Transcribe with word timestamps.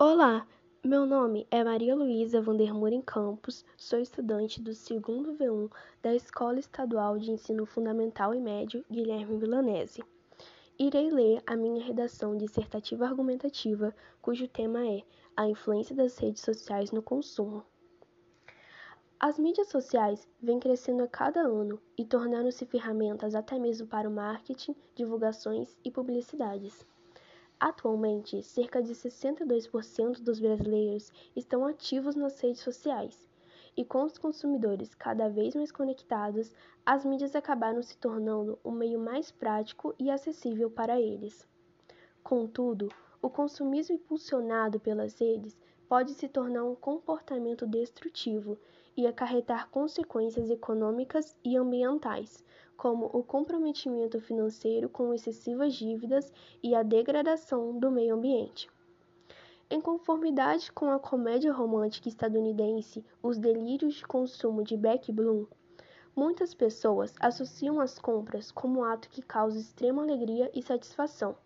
Olá, 0.00 0.46
meu 0.84 1.04
nome 1.04 1.44
é 1.50 1.64
Maria 1.64 1.92
Luísa 1.96 2.40
Vandermuren 2.40 3.02
Campos, 3.02 3.64
sou 3.76 3.98
estudante 3.98 4.62
do 4.62 4.72
segundo 4.72 5.34
V1 5.34 5.68
da 6.00 6.14
Escola 6.14 6.60
Estadual 6.60 7.18
de 7.18 7.32
Ensino 7.32 7.66
Fundamental 7.66 8.32
e 8.32 8.38
Médio 8.38 8.84
Guilherme 8.88 9.36
Villanese. 9.38 10.04
Irei 10.78 11.10
ler 11.10 11.42
a 11.44 11.56
minha 11.56 11.84
redação 11.84 12.36
dissertativa 12.36 13.06
argumentativa, 13.06 13.92
cujo 14.22 14.46
tema 14.46 14.86
é 14.86 15.02
A 15.36 15.48
influência 15.48 15.96
das 15.96 16.16
redes 16.16 16.42
sociais 16.42 16.92
no 16.92 17.02
consumo. 17.02 17.64
As 19.18 19.36
mídias 19.36 19.66
sociais 19.66 20.28
vêm 20.40 20.60
crescendo 20.60 21.02
a 21.02 21.08
cada 21.08 21.40
ano 21.40 21.82
e 21.98 22.04
tornando-se 22.04 22.64
ferramentas 22.64 23.34
até 23.34 23.58
mesmo 23.58 23.88
para 23.88 24.08
o 24.08 24.12
marketing, 24.12 24.76
divulgações 24.94 25.76
e 25.84 25.90
publicidades. 25.90 26.86
Atualmente, 27.60 28.40
cerca 28.40 28.80
de 28.80 28.94
62% 28.94 30.20
dos 30.20 30.38
brasileiros 30.38 31.10
estão 31.34 31.66
ativos 31.66 32.14
nas 32.14 32.38
redes 32.40 32.60
sociais, 32.60 33.26
e 33.76 33.84
com 33.84 34.04
os 34.04 34.16
consumidores 34.16 34.94
cada 34.94 35.28
vez 35.28 35.56
mais 35.56 35.72
conectados, 35.72 36.54
as 36.86 37.04
mídias 37.04 37.34
acabaram 37.34 37.82
se 37.82 37.98
tornando 37.98 38.58
um 38.64 38.70
meio 38.70 39.00
mais 39.00 39.32
prático 39.32 39.92
e 39.98 40.08
acessível 40.08 40.70
para 40.70 41.00
eles. 41.00 41.48
Contudo, 42.22 42.88
o 43.20 43.28
consumismo 43.28 43.96
impulsionado 43.96 44.78
pelas 44.78 45.18
redes 45.18 45.58
pode 45.88 46.12
se 46.12 46.28
tornar 46.28 46.64
um 46.64 46.74
comportamento 46.74 47.66
destrutivo 47.66 48.58
e 48.96 49.06
acarretar 49.06 49.70
consequências 49.70 50.50
econômicas 50.50 51.34
e 51.44 51.56
ambientais, 51.56 52.44
como 52.76 53.06
o 53.06 53.22
comprometimento 53.22 54.20
financeiro 54.20 54.88
com 54.88 55.14
excessivas 55.14 55.74
dívidas 55.74 56.32
e 56.62 56.74
a 56.74 56.82
degradação 56.82 57.78
do 57.78 57.90
meio 57.90 58.14
ambiente. 58.14 58.70
Em 59.70 59.80
conformidade 59.80 60.72
com 60.72 60.90
a 60.90 60.98
comédia 60.98 61.52
romântica 61.52 62.08
estadunidense 62.08 63.04
Os 63.22 63.38
Delírios 63.38 63.94
de 63.94 64.06
Consumo 64.06 64.62
de 64.62 64.76
Beck 64.76 65.12
Bloom, 65.12 65.46
muitas 66.14 66.54
pessoas 66.54 67.14
associam 67.20 67.80
as 67.80 67.98
compras 67.98 68.50
como 68.50 68.80
um 68.80 68.84
ato 68.84 69.08
que 69.08 69.22
causa 69.22 69.58
extrema 69.58 70.02
alegria 70.02 70.50
e 70.54 70.62
satisfação. 70.62 71.36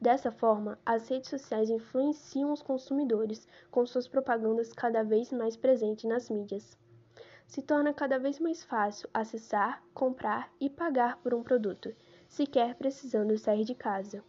Dessa 0.00 0.30
forma, 0.30 0.78
as 0.86 1.08
redes 1.08 1.30
sociais 1.30 1.70
influenciam 1.70 2.52
os 2.52 2.62
consumidores 2.62 3.46
com 3.70 3.84
suas 3.84 4.06
propagandas 4.06 4.72
cada 4.72 5.02
vez 5.02 5.32
mais 5.32 5.56
presentes 5.56 6.04
nas 6.04 6.30
mídias 6.30 6.76
se 7.48 7.62
torna 7.62 7.94
cada 7.94 8.18
vez 8.18 8.38
mais 8.38 8.62
fácil 8.62 9.08
acessar, 9.12 9.82
comprar 9.94 10.52
e 10.60 10.68
pagar 10.68 11.16
por 11.22 11.32
um 11.32 11.42
produto, 11.42 11.94
sequer 12.28 12.74
precisando 12.74 13.36
sair 13.38 13.64
de 13.64 13.74
casa. 13.74 14.22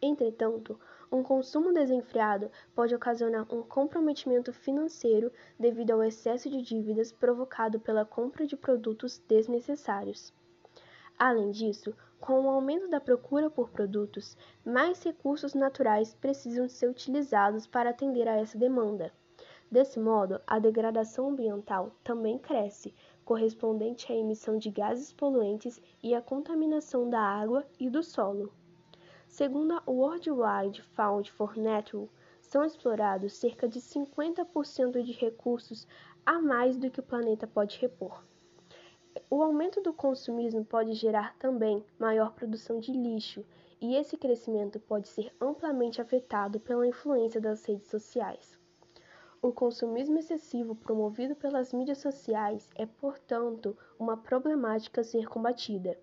Entretanto, 0.00 0.80
um 1.12 1.22
consumo 1.22 1.72
desenfreado 1.72 2.50
pode 2.74 2.94
ocasionar 2.94 3.46
um 3.54 3.62
comprometimento 3.62 4.52
financeiro 4.52 5.30
devido 5.58 5.92
ao 5.92 6.02
excesso 6.02 6.48
de 6.48 6.62
dívidas 6.62 7.12
provocado 7.12 7.78
pela 7.78 8.06
compra 8.06 8.46
de 8.46 8.56
produtos 8.56 9.18
desnecessários. 9.28 10.32
Além 11.18 11.50
disso, 11.50 11.94
com 12.24 12.40
o 12.40 12.48
aumento 12.48 12.88
da 12.88 12.98
procura 12.98 13.50
por 13.50 13.68
produtos, 13.68 14.34
mais 14.64 15.02
recursos 15.02 15.52
naturais 15.52 16.14
precisam 16.14 16.66
ser 16.66 16.88
utilizados 16.88 17.66
para 17.66 17.90
atender 17.90 18.26
a 18.26 18.38
essa 18.38 18.56
demanda. 18.56 19.12
Desse 19.70 20.00
modo, 20.00 20.40
a 20.46 20.58
degradação 20.58 21.28
ambiental 21.28 21.94
também 22.02 22.38
cresce, 22.38 22.94
correspondente 23.26 24.10
à 24.10 24.16
emissão 24.16 24.56
de 24.56 24.70
gases 24.70 25.12
poluentes 25.12 25.78
e 26.02 26.14
à 26.14 26.22
contaminação 26.22 27.10
da 27.10 27.20
água 27.20 27.62
e 27.78 27.90
do 27.90 28.02
solo. 28.02 28.50
Segundo 29.28 29.74
a 29.74 29.82
World 29.86 30.30
Wide 30.30 30.82
Fund 30.94 31.30
for 31.30 31.54
Nature, 31.58 32.08
são 32.40 32.64
explorados 32.64 33.34
cerca 33.34 33.68
de 33.68 33.82
50% 33.82 35.02
de 35.02 35.12
recursos 35.12 35.86
a 36.24 36.40
mais 36.40 36.78
do 36.78 36.90
que 36.90 37.00
o 37.00 37.02
planeta 37.02 37.46
pode 37.46 37.78
repor. 37.78 38.24
O 39.30 39.42
aumento 39.42 39.80
do 39.80 39.92
consumismo 39.92 40.64
pode 40.64 40.92
gerar 40.94 41.36
também 41.38 41.84
maior 41.98 42.32
produção 42.32 42.80
de 42.80 42.92
lixo, 42.92 43.44
e 43.80 43.96
esse 43.96 44.16
crescimento 44.16 44.80
pode 44.80 45.08
ser 45.08 45.34
amplamente 45.40 46.00
afetado 46.00 46.58
pela 46.58 46.86
influência 46.86 47.40
das 47.40 47.64
redes 47.64 47.88
sociais. 47.88 48.58
O 49.42 49.52
consumismo 49.52 50.18
excessivo 50.18 50.74
promovido 50.74 51.36
pelas 51.36 51.72
mídias 51.72 51.98
sociais 51.98 52.70
é, 52.74 52.86
portanto, 52.86 53.76
uma 53.98 54.16
problemática 54.16 55.02
a 55.02 55.04
ser 55.04 55.28
combatida. 55.28 55.98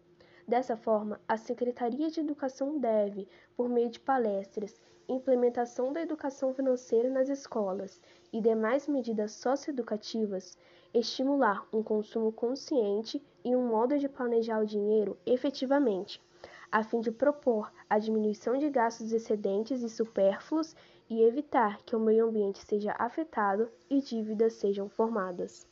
Dessa 0.52 0.76
forma, 0.76 1.18
a 1.30 1.38
Secretaria 1.38 2.12
de 2.12 2.20
Educação 2.20 2.78
deve, 2.78 3.26
por 3.56 3.70
meio 3.70 3.90
de 3.90 4.02
palestras, 4.02 4.82
implementação 5.08 5.94
da 5.94 6.02
educação 6.02 6.54
financeira 6.54 7.10
nas 7.10 7.30
escolas 7.30 8.02
e 8.34 8.42
demais 8.42 8.86
medidas 8.86 9.32
socioeducativas, 9.32 10.58
estimular 10.94 11.66
um 11.72 11.82
consumo 11.82 12.34
consciente 12.34 13.24
e 13.46 13.56
um 13.56 13.66
modo 13.66 13.98
de 13.98 14.10
planejar 14.10 14.60
o 14.60 14.66
dinheiro 14.66 15.18
efetivamente, 15.26 16.22
a 16.70 16.84
fim 16.84 17.00
de 17.00 17.14
propor 17.14 17.72
a 17.90 17.98
diminuição 17.98 18.58
de 18.58 18.70
gastos 18.70 19.14
excedentes 19.14 19.82
e 19.82 19.88
supérfluos 19.88 20.76
e 21.10 21.24
evitar 21.24 21.82
que 21.84 21.96
o 21.96 22.00
meio 22.00 22.28
ambiente 22.28 22.60
seja 22.60 22.94
afetado 23.00 23.72
e 23.90 24.02
dívidas 24.02 24.52
sejam 24.52 24.90
formadas. 24.90 25.66